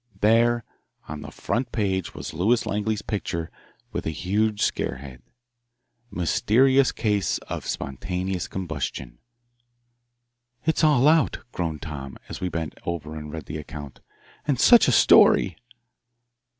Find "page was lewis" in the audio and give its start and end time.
1.71-2.65